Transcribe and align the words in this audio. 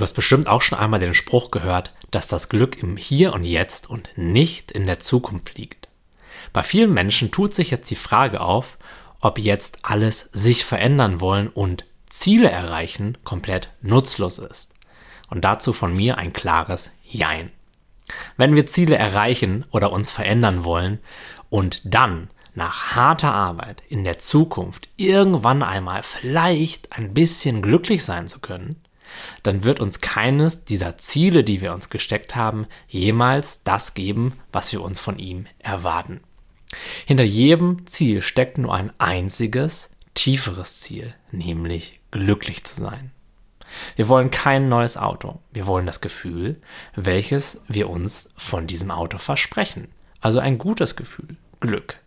Du 0.00 0.04
hast 0.04 0.14
bestimmt 0.14 0.46
auch 0.46 0.62
schon 0.62 0.78
einmal 0.78 0.98
den 0.98 1.12
Spruch 1.12 1.50
gehört, 1.50 1.92
dass 2.10 2.26
das 2.26 2.48
Glück 2.48 2.82
im 2.82 2.96
Hier 2.96 3.34
und 3.34 3.44
Jetzt 3.44 3.90
und 3.90 4.08
nicht 4.16 4.70
in 4.70 4.86
der 4.86 4.98
Zukunft 4.98 5.58
liegt. 5.58 5.88
Bei 6.54 6.62
vielen 6.62 6.94
Menschen 6.94 7.30
tut 7.30 7.54
sich 7.54 7.70
jetzt 7.70 7.90
die 7.90 7.96
Frage 7.96 8.40
auf, 8.40 8.78
ob 9.20 9.38
jetzt 9.38 9.80
alles 9.82 10.30
sich 10.32 10.64
verändern 10.64 11.20
wollen 11.20 11.48
und 11.48 11.84
Ziele 12.08 12.50
erreichen 12.50 13.18
komplett 13.24 13.74
nutzlos 13.82 14.38
ist. 14.38 14.72
Und 15.28 15.44
dazu 15.44 15.74
von 15.74 15.92
mir 15.92 16.16
ein 16.16 16.32
klares 16.32 16.88
Jein. 17.04 17.52
Wenn 18.38 18.56
wir 18.56 18.64
Ziele 18.64 18.96
erreichen 18.96 19.66
oder 19.70 19.92
uns 19.92 20.10
verändern 20.10 20.64
wollen 20.64 20.98
und 21.50 21.82
dann 21.84 22.30
nach 22.54 22.96
harter 22.96 23.34
Arbeit 23.34 23.82
in 23.90 24.04
der 24.04 24.18
Zukunft 24.18 24.88
irgendwann 24.96 25.62
einmal 25.62 26.02
vielleicht 26.04 26.90
ein 26.96 27.12
bisschen 27.12 27.60
glücklich 27.60 28.02
sein 28.02 28.28
zu 28.28 28.40
können, 28.40 28.80
dann 29.42 29.64
wird 29.64 29.80
uns 29.80 30.00
keines 30.00 30.64
dieser 30.64 30.98
Ziele, 30.98 31.44
die 31.44 31.60
wir 31.60 31.72
uns 31.72 31.90
gesteckt 31.90 32.36
haben, 32.36 32.66
jemals 32.88 33.62
das 33.64 33.94
geben, 33.94 34.34
was 34.52 34.72
wir 34.72 34.82
uns 34.82 35.00
von 35.00 35.18
ihm 35.18 35.46
erwarten. 35.58 36.20
Hinter 37.06 37.24
jedem 37.24 37.86
Ziel 37.86 38.22
steckt 38.22 38.58
nur 38.58 38.74
ein 38.74 38.92
einziges, 38.98 39.90
tieferes 40.14 40.80
Ziel, 40.80 41.14
nämlich 41.32 42.00
glücklich 42.10 42.64
zu 42.64 42.80
sein. 42.80 43.10
Wir 43.96 44.08
wollen 44.08 44.30
kein 44.30 44.68
neues 44.68 44.96
Auto. 44.96 45.40
Wir 45.52 45.66
wollen 45.66 45.86
das 45.86 46.00
Gefühl, 46.00 46.58
welches 46.94 47.60
wir 47.68 47.88
uns 47.88 48.28
von 48.36 48.66
diesem 48.66 48.90
Auto 48.90 49.18
versprechen. 49.18 49.88
Also 50.20 50.40
ein 50.40 50.58
gutes 50.58 50.96
Gefühl, 50.96 51.36
Glück. 51.60 51.98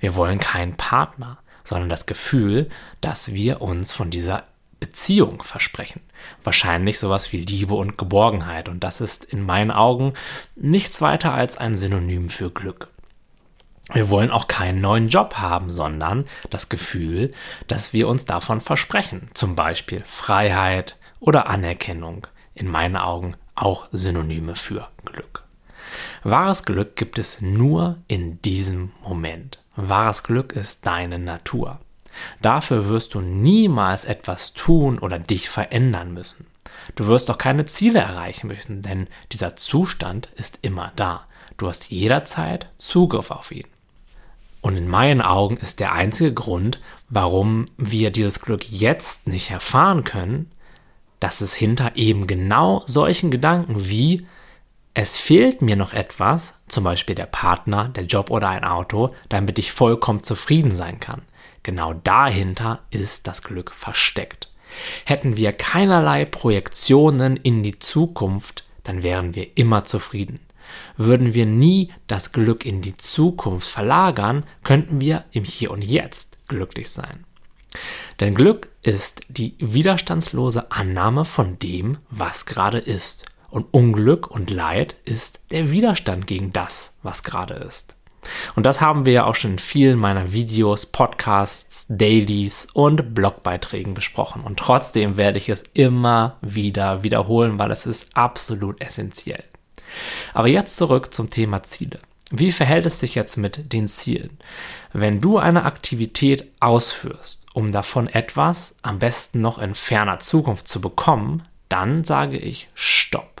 Wir 0.00 0.14
wollen 0.14 0.38
keinen 0.38 0.76
Partner, 0.76 1.38
sondern 1.64 1.88
das 1.88 2.06
Gefühl, 2.06 2.68
dass 3.00 3.32
wir 3.32 3.60
uns 3.60 3.92
von 3.92 4.10
dieser 4.10 4.44
Beziehung 4.82 5.44
versprechen. 5.44 6.00
Wahrscheinlich 6.42 6.98
sowas 6.98 7.32
wie 7.32 7.38
Liebe 7.38 7.74
und 7.74 7.96
Geborgenheit. 7.98 8.68
Und 8.68 8.82
das 8.82 9.00
ist 9.00 9.24
in 9.24 9.46
meinen 9.46 9.70
Augen 9.70 10.12
nichts 10.56 11.00
weiter 11.00 11.32
als 11.32 11.56
ein 11.56 11.76
Synonym 11.76 12.28
für 12.28 12.50
Glück. 12.50 12.88
Wir 13.92 14.10
wollen 14.10 14.32
auch 14.32 14.48
keinen 14.48 14.80
neuen 14.80 15.06
Job 15.06 15.34
haben, 15.36 15.70
sondern 15.70 16.24
das 16.50 16.68
Gefühl, 16.68 17.30
dass 17.68 17.92
wir 17.92 18.08
uns 18.08 18.24
davon 18.24 18.60
versprechen. 18.60 19.30
Zum 19.34 19.54
Beispiel 19.54 20.02
Freiheit 20.04 20.96
oder 21.20 21.46
Anerkennung. 21.48 22.26
In 22.52 22.68
meinen 22.68 22.96
Augen 22.96 23.36
auch 23.54 23.86
Synonyme 23.92 24.56
für 24.56 24.88
Glück. 25.04 25.44
Wahres 26.24 26.64
Glück 26.64 26.96
gibt 26.96 27.20
es 27.20 27.40
nur 27.40 27.98
in 28.08 28.42
diesem 28.42 28.90
Moment. 29.00 29.62
Wahres 29.76 30.24
Glück 30.24 30.54
ist 30.54 30.84
deine 30.88 31.20
Natur. 31.20 31.78
Dafür 32.40 32.88
wirst 32.88 33.14
du 33.14 33.20
niemals 33.20 34.04
etwas 34.04 34.52
tun 34.52 34.98
oder 34.98 35.18
dich 35.18 35.48
verändern 35.48 36.12
müssen. 36.12 36.46
Du 36.94 37.06
wirst 37.06 37.30
auch 37.30 37.38
keine 37.38 37.64
Ziele 37.64 38.00
erreichen 38.00 38.48
müssen, 38.48 38.82
denn 38.82 39.08
dieser 39.30 39.56
Zustand 39.56 40.28
ist 40.36 40.58
immer 40.62 40.92
da. 40.96 41.26
Du 41.56 41.68
hast 41.68 41.90
jederzeit 41.90 42.66
Zugriff 42.78 43.30
auf 43.30 43.50
ihn. 43.50 43.66
Und 44.60 44.76
in 44.76 44.88
meinen 44.88 45.22
Augen 45.22 45.56
ist 45.56 45.80
der 45.80 45.92
einzige 45.92 46.32
Grund, 46.32 46.80
warum 47.08 47.66
wir 47.76 48.10
dieses 48.10 48.40
Glück 48.40 48.70
jetzt 48.70 49.26
nicht 49.26 49.50
erfahren 49.50 50.04
können, 50.04 50.50
dass 51.20 51.40
es 51.40 51.54
hinter 51.54 51.96
eben 51.96 52.26
genau 52.26 52.82
solchen 52.86 53.30
Gedanken 53.30 53.88
wie 53.88 54.26
es 54.94 55.16
fehlt 55.16 55.62
mir 55.62 55.76
noch 55.76 55.94
etwas, 55.94 56.54
zum 56.72 56.84
Beispiel 56.84 57.14
der 57.14 57.26
Partner, 57.26 57.88
der 57.88 58.04
Job 58.04 58.30
oder 58.30 58.48
ein 58.48 58.64
Auto, 58.64 59.14
damit 59.28 59.58
ich 59.58 59.72
vollkommen 59.72 60.22
zufrieden 60.22 60.70
sein 60.70 61.00
kann. 61.00 61.22
Genau 61.62 61.92
dahinter 61.92 62.80
ist 62.90 63.26
das 63.26 63.42
Glück 63.42 63.70
versteckt. 63.70 64.48
Hätten 65.04 65.36
wir 65.36 65.52
keinerlei 65.52 66.24
Projektionen 66.24 67.36
in 67.36 67.62
die 67.62 67.78
Zukunft, 67.78 68.64
dann 68.82 69.02
wären 69.02 69.34
wir 69.34 69.56
immer 69.56 69.84
zufrieden. 69.84 70.40
Würden 70.96 71.34
wir 71.34 71.46
nie 71.46 71.92
das 72.06 72.32
Glück 72.32 72.64
in 72.64 72.80
die 72.80 72.96
Zukunft 72.96 73.68
verlagern, 73.68 74.46
könnten 74.64 75.00
wir 75.00 75.24
im 75.32 75.44
Hier 75.44 75.70
und 75.70 75.82
Jetzt 75.82 76.48
glücklich 76.48 76.88
sein. 76.88 77.24
Denn 78.20 78.34
Glück 78.34 78.68
ist 78.82 79.20
die 79.28 79.54
widerstandslose 79.58 80.70
Annahme 80.70 81.24
von 81.24 81.58
dem, 81.58 81.98
was 82.10 82.46
gerade 82.46 82.78
ist. 82.78 83.26
Und 83.52 83.66
Unglück 83.70 84.30
und 84.30 84.48
Leid 84.48 84.96
ist 85.04 85.40
der 85.50 85.70
Widerstand 85.70 86.26
gegen 86.26 86.54
das, 86.54 86.94
was 87.02 87.22
gerade 87.22 87.52
ist. 87.52 87.94
Und 88.56 88.64
das 88.64 88.80
haben 88.80 89.04
wir 89.04 89.12
ja 89.12 89.24
auch 89.26 89.34
schon 89.34 89.52
in 89.52 89.58
vielen 89.58 89.98
meiner 89.98 90.32
Videos, 90.32 90.86
Podcasts, 90.86 91.84
Dailies 91.90 92.66
und 92.72 93.14
Blogbeiträgen 93.14 93.92
besprochen. 93.92 94.42
Und 94.42 94.58
trotzdem 94.58 95.18
werde 95.18 95.36
ich 95.36 95.50
es 95.50 95.64
immer 95.74 96.38
wieder 96.40 97.02
wiederholen, 97.02 97.58
weil 97.58 97.70
es 97.70 97.84
ist 97.84 98.06
absolut 98.14 98.80
essentiell. 98.80 99.44
Aber 100.32 100.48
jetzt 100.48 100.78
zurück 100.78 101.12
zum 101.12 101.28
Thema 101.28 101.62
Ziele. 101.62 101.98
Wie 102.30 102.52
verhält 102.52 102.86
es 102.86 103.00
sich 103.00 103.14
jetzt 103.14 103.36
mit 103.36 103.74
den 103.74 103.86
Zielen? 103.86 104.38
Wenn 104.94 105.20
du 105.20 105.36
eine 105.36 105.66
Aktivität 105.66 106.50
ausführst, 106.58 107.44
um 107.52 107.70
davon 107.70 108.08
etwas 108.08 108.76
am 108.80 108.98
besten 108.98 109.42
noch 109.42 109.58
in 109.58 109.74
ferner 109.74 110.20
Zukunft 110.20 110.68
zu 110.68 110.80
bekommen, 110.80 111.42
dann 111.68 112.04
sage 112.04 112.38
ich 112.38 112.70
Stopp. 112.72 113.31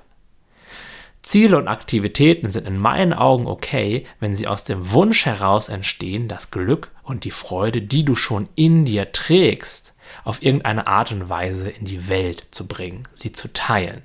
Ziele 1.22 1.56
und 1.56 1.68
Aktivitäten 1.68 2.50
sind 2.50 2.66
in 2.66 2.78
meinen 2.78 3.12
Augen 3.12 3.46
okay, 3.46 4.04
wenn 4.18 4.34
sie 4.34 4.48
aus 4.48 4.64
dem 4.64 4.90
Wunsch 4.90 5.24
heraus 5.24 5.68
entstehen, 5.68 6.26
das 6.26 6.50
Glück 6.50 6.90
und 7.04 7.24
die 7.24 7.30
Freude, 7.30 7.80
die 7.80 8.04
du 8.04 8.16
schon 8.16 8.48
in 8.56 8.84
dir 8.84 9.12
trägst, 9.12 9.94
auf 10.24 10.42
irgendeine 10.42 10.88
Art 10.88 11.12
und 11.12 11.28
Weise 11.28 11.70
in 11.70 11.84
die 11.84 12.08
Welt 12.08 12.48
zu 12.50 12.66
bringen, 12.66 13.04
sie 13.12 13.30
zu 13.30 13.52
teilen. 13.52 14.02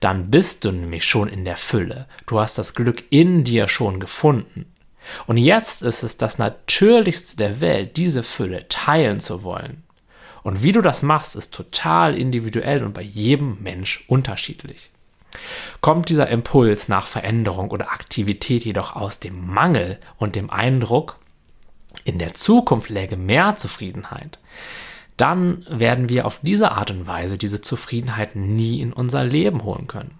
Dann 0.00 0.30
bist 0.30 0.64
du 0.64 0.72
nämlich 0.72 1.04
schon 1.04 1.28
in 1.28 1.44
der 1.44 1.58
Fülle. 1.58 2.06
Du 2.26 2.40
hast 2.40 2.56
das 2.56 2.74
Glück 2.74 3.04
in 3.10 3.44
dir 3.44 3.68
schon 3.68 4.00
gefunden. 4.00 4.64
Und 5.26 5.36
jetzt 5.36 5.82
ist 5.82 6.02
es 6.02 6.16
das 6.16 6.38
Natürlichste 6.38 7.36
der 7.36 7.60
Welt, 7.60 7.96
diese 7.96 8.22
Fülle 8.22 8.66
teilen 8.68 9.20
zu 9.20 9.42
wollen. 9.42 9.82
Und 10.42 10.62
wie 10.62 10.72
du 10.72 10.80
das 10.80 11.02
machst, 11.02 11.36
ist 11.36 11.52
total 11.52 12.16
individuell 12.16 12.82
und 12.82 12.94
bei 12.94 13.02
jedem 13.02 13.62
Mensch 13.62 14.04
unterschiedlich. 14.08 14.90
Kommt 15.80 16.08
dieser 16.08 16.28
Impuls 16.28 16.88
nach 16.88 17.06
Veränderung 17.06 17.70
oder 17.70 17.92
Aktivität 17.92 18.64
jedoch 18.64 18.96
aus 18.96 19.20
dem 19.20 19.46
Mangel 19.46 19.98
und 20.16 20.36
dem 20.36 20.50
Eindruck, 20.50 21.18
in 22.04 22.18
der 22.18 22.34
Zukunft 22.34 22.88
läge 22.88 23.16
mehr 23.16 23.56
Zufriedenheit, 23.56 24.38
dann 25.16 25.66
werden 25.68 26.08
wir 26.08 26.26
auf 26.26 26.40
diese 26.42 26.72
Art 26.72 26.90
und 26.90 27.06
Weise 27.06 27.36
diese 27.36 27.60
Zufriedenheit 27.60 28.36
nie 28.36 28.80
in 28.80 28.92
unser 28.92 29.24
Leben 29.24 29.64
holen 29.64 29.86
können. 29.86 30.19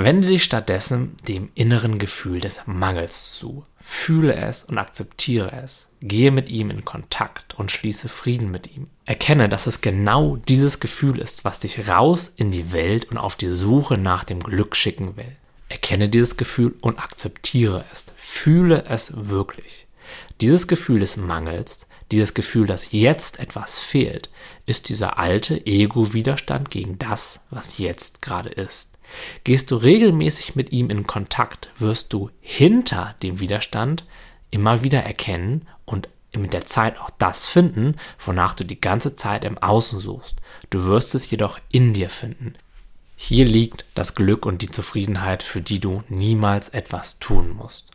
Wende 0.00 0.28
dich 0.28 0.44
stattdessen 0.44 1.16
dem 1.26 1.48
inneren 1.56 1.98
Gefühl 1.98 2.40
des 2.40 2.62
Mangels 2.66 3.34
zu. 3.34 3.64
Fühle 3.80 4.36
es 4.36 4.62
und 4.62 4.78
akzeptiere 4.78 5.50
es. 5.50 5.88
Gehe 6.00 6.30
mit 6.30 6.50
ihm 6.50 6.70
in 6.70 6.84
Kontakt 6.84 7.58
und 7.58 7.72
schließe 7.72 8.08
Frieden 8.08 8.48
mit 8.52 8.76
ihm. 8.76 8.86
Erkenne, 9.06 9.48
dass 9.48 9.66
es 9.66 9.80
genau 9.80 10.36
dieses 10.36 10.78
Gefühl 10.78 11.18
ist, 11.18 11.44
was 11.44 11.58
dich 11.58 11.88
raus 11.88 12.32
in 12.36 12.52
die 12.52 12.70
Welt 12.70 13.06
und 13.06 13.18
auf 13.18 13.34
die 13.34 13.48
Suche 13.48 13.98
nach 13.98 14.22
dem 14.22 14.38
Glück 14.38 14.76
schicken 14.76 15.16
will. 15.16 15.34
Erkenne 15.68 16.08
dieses 16.08 16.36
Gefühl 16.36 16.76
und 16.80 17.00
akzeptiere 17.00 17.84
es. 17.92 18.06
Fühle 18.14 18.84
es 18.84 19.28
wirklich. 19.28 19.88
Dieses 20.40 20.68
Gefühl 20.68 21.00
des 21.00 21.16
Mangels, 21.16 21.87
dieses 22.10 22.34
Gefühl, 22.34 22.66
dass 22.66 22.92
jetzt 22.92 23.38
etwas 23.38 23.78
fehlt, 23.78 24.30
ist 24.66 24.88
dieser 24.88 25.18
alte 25.18 25.66
Ego-Widerstand 25.66 26.70
gegen 26.70 26.98
das, 26.98 27.40
was 27.50 27.78
jetzt 27.78 28.22
gerade 28.22 28.48
ist. 28.48 28.90
Gehst 29.44 29.70
du 29.70 29.76
regelmäßig 29.76 30.54
mit 30.54 30.72
ihm 30.72 30.90
in 30.90 31.06
Kontakt, 31.06 31.70
wirst 31.78 32.12
du 32.12 32.30
hinter 32.40 33.14
dem 33.22 33.40
Widerstand 33.40 34.04
immer 34.50 34.82
wieder 34.82 35.02
erkennen 35.02 35.66
und 35.84 36.08
mit 36.36 36.52
der 36.52 36.66
Zeit 36.66 36.98
auch 36.98 37.10
das 37.18 37.46
finden, 37.46 37.96
wonach 38.18 38.54
du 38.54 38.64
die 38.64 38.80
ganze 38.80 39.16
Zeit 39.16 39.44
im 39.44 39.58
Außen 39.58 39.98
suchst. 39.98 40.36
Du 40.70 40.84
wirst 40.84 41.14
es 41.14 41.30
jedoch 41.30 41.58
in 41.72 41.94
dir 41.94 42.10
finden. 42.10 42.54
Hier 43.16 43.44
liegt 43.44 43.84
das 43.94 44.14
Glück 44.14 44.46
und 44.46 44.62
die 44.62 44.70
Zufriedenheit, 44.70 45.42
für 45.42 45.60
die 45.60 45.80
du 45.80 46.04
niemals 46.08 46.68
etwas 46.68 47.18
tun 47.18 47.50
musst. 47.50 47.90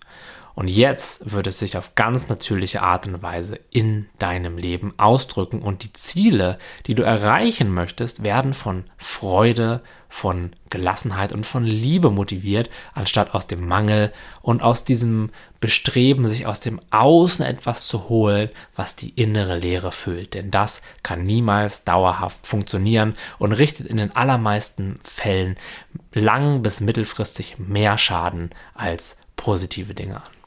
Und 0.56 0.70
jetzt 0.70 1.32
wird 1.32 1.48
es 1.48 1.58
sich 1.58 1.78
auf 1.78 1.96
ganz 1.96 2.28
natürliche 2.28 2.84
Art 2.84 3.08
und 3.08 3.24
Weise 3.24 3.60
in 3.72 4.08
deinem 4.20 4.58
Leben 4.58 4.94
ausdrücken 4.98 5.62
und 5.62 5.84
die 5.84 5.94
Ziele, 5.94 6.60
die 6.86 6.94
du 6.94 7.02
erreichen 7.02 7.74
möchtest, 7.74 8.24
werden 8.24 8.54
von 8.54 8.84
Freude, 8.98 9.82
von 10.10 10.52
Gelassenheit 10.70 11.34
und 11.34 11.48
von 11.48 11.64
Liebe 11.64 12.12
motiviert, 12.12 12.70
anstatt 12.94 13.34
aus 13.34 13.48
dem 13.48 13.68
Mangel 13.68 14.14
und 14.44 14.62
aus 14.62 14.86
diesem 14.86 15.32
Bestreben, 15.60 16.26
sich 16.26 16.46
aus 16.46 16.60
dem 16.60 16.80
Außen 16.92 17.44
etwas 17.44 17.88
zu 17.88 18.10
holen, 18.10 18.50
was 18.76 18.96
die 18.96 19.10
innere 19.10 19.58
Leere 19.58 19.92
füllt. 19.92 20.36
Denn 20.36 20.52
das 20.52 20.84
kann 21.02 21.24
niemals 21.24 21.84
dauerhaft 21.84 22.46
funktionieren 22.46 23.16
und 23.40 23.54
richtet 23.54 23.88
in 23.88 23.98
den 23.98 24.16
allermeisten 24.16 25.00
Fällen 25.04 25.56
lang 26.12 26.62
bis 26.62 26.80
mittelfristig 26.80 27.58
mehr 27.58 27.98
Schaden 27.98 28.52
als 28.76 29.18
positive 29.36 29.96
Dinge 29.96 30.18
an. 30.18 30.43